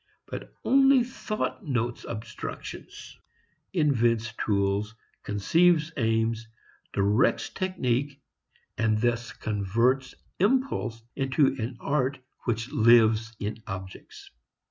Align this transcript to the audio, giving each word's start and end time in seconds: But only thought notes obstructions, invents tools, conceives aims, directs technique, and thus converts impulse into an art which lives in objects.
But 0.25 0.51
only 0.65 1.03
thought 1.03 1.63
notes 1.63 2.07
obstructions, 2.09 3.19
invents 3.71 4.33
tools, 4.43 4.95
conceives 5.21 5.91
aims, 5.95 6.47
directs 6.91 7.49
technique, 7.49 8.19
and 8.79 8.97
thus 8.99 9.31
converts 9.31 10.15
impulse 10.39 11.03
into 11.15 11.55
an 11.61 11.77
art 11.79 12.17
which 12.45 12.71
lives 12.71 13.35
in 13.39 13.61
objects. 13.67 14.31